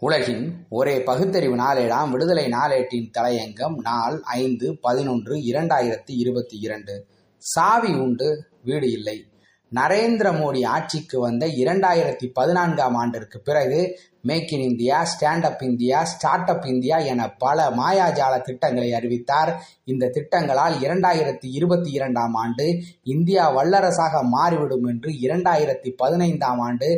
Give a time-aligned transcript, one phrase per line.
[0.00, 7.06] உலகின் ஒரே பகுத்தறிவு நாளேடாம் விடுதலை நாளேட்டின் தலையங்கம் நாள் ஐந்து பதினொன்று இரண்டாயிரத்தி இருபத்தி இரண்டு.
[7.38, 9.26] சாவி உண்டு வீடு இல்லை.
[9.74, 16.50] நரேந்திர மோடி ஆட்சிக்கு வந்த இரண்டாயிரத்தி பதினான்காம் ஆண்டிற்கு பிறகு make in India stand up India start
[16.52, 19.52] up India என பல மாயாஜால திட்டங்களை அறிவித்தார்.
[19.84, 22.66] இந்த திட்டங்களால் இரண்டாயிரத்தி இருபத்தி இரண்டாம் ஆண்டு
[23.14, 26.88] இந்தியா வல்லரசாக மாறிவிடும் என்று இரண்டாயிரத்தி பதினைந்தாம் ஆண்டு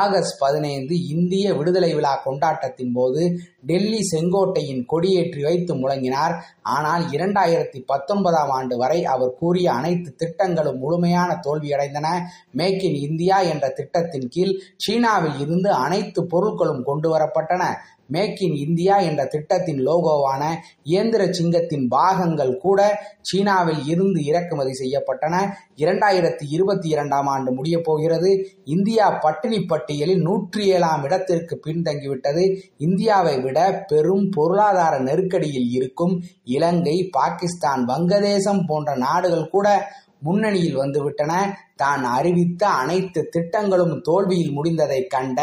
[0.00, 3.22] ஆகஸ்ட் பதினைந்து இந்திய விடுதலை விழா கொண்டாட்டத்தின் போது
[3.66, 6.34] டெல்லி செங்கோட்டையின் கொடியேற்றி வைத்து முழங்கினார்.
[6.62, 12.06] ஆனால் இரண்டாயிரத்தி பத்தொன்பதாம் ஆண்டு வரை அவர் கூறிய அனைத்து திட்டங்களும் முழுமையான தோல்வியடைந்தன.
[12.52, 17.64] மேக் இன் இந்தியா என்ற திட்டத்தின் கீழ் சீனாவில் இருந்து அனைத்து பொருட்களும் கொண்டு வரப்பட்டன
[18.06, 20.42] மேக் இன் இந்தியா என்ற திட்டத்தின் லோகோவான
[20.82, 25.34] இயந்திர சிங்கத்தின் பாகங்கள் கூட சீனாவில் இருந்து இறக்குமதி செய்யப்பட்டன.
[25.76, 28.50] இரண்டாயிரத்தி இருபத்தி இரண்டாம் ஆண்டு முடிய போகிறது.
[28.64, 32.60] இந்தியா பட்டினி பட்டியலில் நூற்றி ஏழாம் இடத்திற்கு பின்தங்கிவிட்டது.
[32.78, 41.32] இந்தியாவை விட பெரும் பொருளாதார நெருக்கடியில் இருக்கும் இலங்கை பாகிஸ்தான் வங்கதேசம் போன்ற நாடுகள் கூட முன்னணியில் வந்துவிட்டன.
[41.76, 45.40] தான் அறிவித்த அனைத்து திட்டங்களும் தோல்வியில் முடிந்ததை கண்ட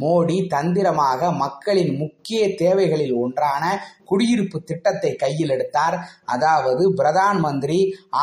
[0.00, 3.62] மோடி தந்திரமாக மக்களின் முக்கிய தேவைகளில் ஒன்றான
[4.04, 5.96] குடியிருப்பு திட்டத்தை கையில் எடுத்தார்.
[6.24, 7.78] அதாவது பிரதான் மந்திரி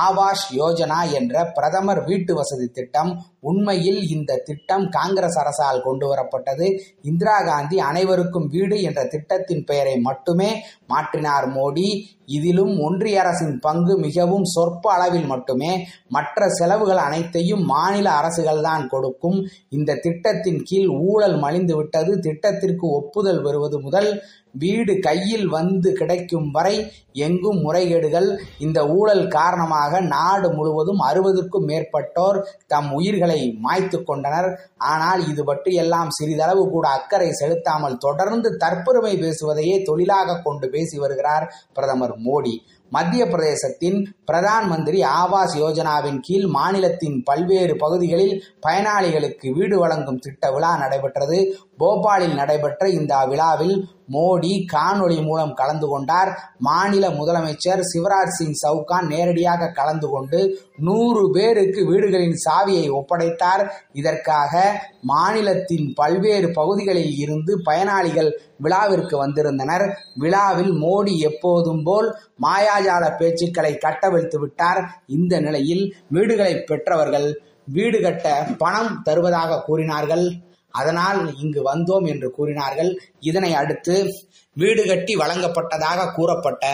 [0.06, 3.12] ஆவாஸ் யோஜனா என்ற பிரதமர் வீட்டு வசதி திட்டம்.
[3.40, 6.68] உண்மையில் இந்த திட்டம் காங்கிரஸ் அரசால் கொண்டு வரப்பட்டது.
[7.02, 10.52] இந்திரா காந்தி அனைவருக்கும் வீடு என்ற திட்டத்தின் பெயரை மட்டுமே
[10.94, 11.90] மாற்றினார் மோடி.
[12.26, 15.72] இதிலும் ஒன்றிய அரசின் பங்கு மிகவும் சொற்ப அளவில் மட்டுமே
[16.08, 19.38] மற்ற செலவுகள் அனைத்தையும் மாநில அரசுகள்தான் கொடுக்கும்.
[19.70, 22.12] இந்த திட்டத்தின் கீழ் ஊழல் மலிந்து விட்டது.
[22.20, 24.10] திட்டத்திற்கு ஒப்புதல் பெறுவது முதல்
[24.58, 26.76] வீடு கையில் வந்து கிடைக்கும் வரை
[27.26, 28.28] எங்கும் முறைகேடுகள்.
[28.60, 32.38] இந்த ஊழல் காரணமாக நாடு முழுவதும் அறுபதுக்கும் மேற்பட்டோர்
[32.68, 34.50] தம் உயிர்களை மாய்த்து கொண்டனர்.
[34.78, 41.48] ஆனால் இது பற்றி எல்லாம் சிறிதளவு கூட அக்கறை செலுத்தாமல் தொடர்ந்து தற்பெருமை பேசுவதையே தொழிலாக கொண்டு பேசி வருகிறார்
[41.74, 42.56] பிரதமர் மோடி.
[42.90, 50.78] மத்திய பிரதேசத்தின் பிரதான் மந்திரி ஆவாஸ் யோஜனாவின் கீழ் மாநிலத்தின் பல்வேறு பகுதிகளில் பயனாளிகளுக்கு வீடு வழங்கும் திட்ட விழா
[50.78, 51.58] நடைபெற்றது.
[51.80, 56.54] போபாலில் நடைபெற்ற இந்த விழாவில் மோடி காணொளி மூலம் கலந்து கொண்டார்.
[56.58, 63.70] மாநில முதலமைச்சர் சிவராஜ் சிங் சவுகான் நேரடியாக கலந்து கொண்டு நூறு பேருக்கு வீடுகளின் சாவியை ஒப்படைத்தார்.
[63.94, 69.98] இதற்காக மாநிலத்தின் பல்வேறு பகுதிகளில் இருந்து பயனாளிகள் விழாவிற்கு வந்திருந்தனர்.
[70.16, 75.04] விழாவில் மோடி எப்போதும் போல் மாயாஜால பேச்சுக்களை கட்டவிழ்த்து விட்டார்.
[75.08, 80.32] இந்த நிலையில் வீடுகளை பெற்றவர்கள் வீடு கட்ட பணம் தருவதாக கூறினார்கள்.
[80.80, 82.92] அதனால் இங்கு வந்தோம் என்று கூறினார்கள்.
[83.30, 83.96] இதனை அடுத்து
[84.58, 86.66] வீடு கட்டி வழங்கப்பட்டதாக கூறப்பட்ட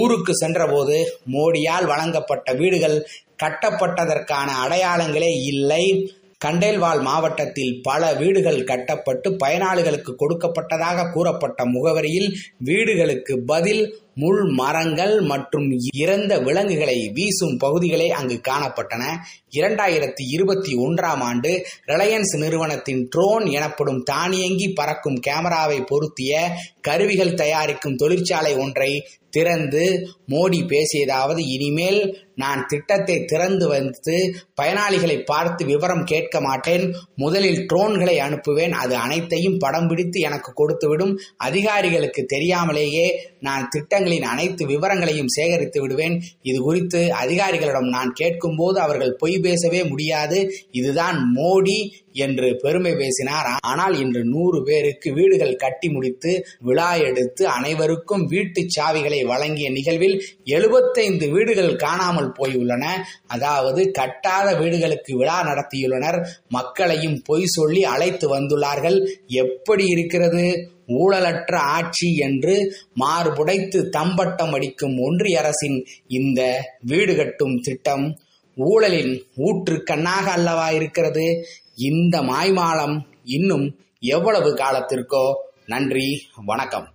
[0.00, 0.96] ஊருக்கு சென்றபோது
[1.34, 2.96] மோடியால் வழங்கப்பட்ட வீடுகள்
[3.42, 5.84] கட்டப்பட்டதற்கான அடையாளங்களே இல்லை.
[6.40, 12.30] கண்டேல்வால் மாவட்டத்தில் பல வீடுகள் கட்டப்பட்டு பயனாளிகளுக்கு கொடுக்கப்பட்டதாக கூறப்பட்ட முகவரியில்
[12.68, 13.82] வீடுகளுக்கு பதில்
[14.14, 19.04] முள் மரங்கள் மற்றும் இறந்த விலங்குகளை வீசும் பகுதிகளே அங்கு காணப்பட்டன.
[19.56, 26.50] இரண்டாயிரத்தி இருபத்தி ஒன்றாம் ஆண்டு ரிலையன்ஸ் நிறுவனத்தின் ட்ரோன் எனப்படும் தானியங்கி பறக்கும் கேமராவை பொருத்திய
[26.80, 29.84] கருவிகள் தயாரிக்கும் தொழிற்சாலை ஒன்றை திறந்து
[30.28, 32.00] மோடி பேசியதாவது இனிமேல்
[32.34, 34.14] நான் திட்டத்தை திறந்து வந்து
[34.60, 36.84] பயனாளிகளை பார்த்து விவரம் கேட்க மாட்டேன்.
[37.16, 38.74] முதலில் ட்ரோன்களை அனுப்புவேன்.
[38.82, 41.14] அது அனைத்தையும் படம் பிடித்து எனக்கு கொடுத்துவிடும்.
[41.36, 43.06] அதிகாரிகளுக்கு தெரியாமலேயே
[43.40, 46.16] நான் திட்டங்களின் அனைத்து விவரங்களையும் சேகரித்து விடுவேன்.
[46.42, 50.40] இது குறித்து அதிகாரிகளிடம் நான் கேட்கும்போது அவர்கள் பொய் பேசவே முடியாது.
[50.70, 51.78] இதுதான் மோடி
[52.12, 53.44] என்று பெருமை பேசினார்.
[53.60, 61.28] ஆனால் இன்று நூறு பேருக்கு வீடுகள் கட்டி முடித்து விழா எடுத்து அனைவருக்கும் வீட்டு சாவிகளை வழங்கிய நிகழ்வில் எழுபத்தைந்து
[61.28, 62.84] வீடுகள் காணாமல் போயுள்ளன.
[63.26, 66.26] அதாவது கட்டாத வீடுகளுக்கு விழா நடத்தியுள்ளனர்.
[66.48, 69.08] மக்களையும் பொய் சொல்லி அழைத்து வந்துள்ளார்கள்.
[69.26, 70.70] எப்படி இருக்கிறது?
[70.86, 78.18] ஊழலற்ற ஆட்சி என்று மார்புடைத்து தம்பட்டம் அடிக்கும் ஒன்றிய அரசின் இந்த வீடு கட்டும் திட்டம்
[78.54, 81.46] ஊழலின் ஊற்று கண்ணாக அல்லவா இருக்கிறது?
[81.74, 85.34] இந்த மாய்மாலம் இன்னும் எவ்வளவு காலத்திற்கோ?
[85.66, 86.92] நன்றி வணக்கம்.